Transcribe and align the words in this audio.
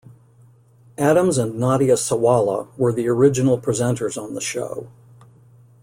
Adams 0.97 1.37
and 1.37 1.59
Nadia 1.59 1.93
Sawalha 1.93 2.69
were 2.75 2.91
the 2.91 3.07
original 3.07 3.59
presenters 3.61 4.19
on 4.19 4.33
the 4.33 4.41
show. 4.41 4.87